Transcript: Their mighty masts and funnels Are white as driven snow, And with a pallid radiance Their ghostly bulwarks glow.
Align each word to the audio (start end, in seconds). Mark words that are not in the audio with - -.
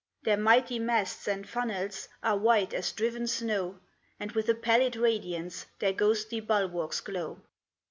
Their 0.23 0.35
mighty 0.37 0.79
masts 0.79 1.27
and 1.27 1.47
funnels 1.47 2.07
Are 2.23 2.35
white 2.35 2.73
as 2.73 2.91
driven 2.91 3.27
snow, 3.27 3.77
And 4.19 4.31
with 4.31 4.49
a 4.49 4.55
pallid 4.55 4.95
radiance 4.95 5.67
Their 5.77 5.93
ghostly 5.93 6.39
bulwarks 6.39 7.01
glow. 7.01 7.43